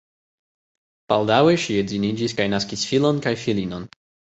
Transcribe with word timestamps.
Baldaŭe 1.13 1.53
ŝi 1.65 1.77
edziniĝis 1.83 2.35
kaj 2.41 2.49
naskis 2.55 2.89
filon 2.95 3.23
kaj 3.29 3.37
filinon. 3.45 3.89